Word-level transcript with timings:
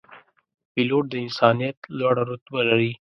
پیلوټ 0.73 1.03
د 1.09 1.13
انسانیت 1.25 1.77
لوړه 1.97 2.23
رتبه 2.31 2.61
لري. 2.69 2.91